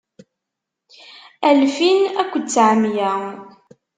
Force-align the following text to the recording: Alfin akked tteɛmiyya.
Alfin 1.47 1.99
akked 2.21 2.43
tteɛmiyya. 2.45 3.11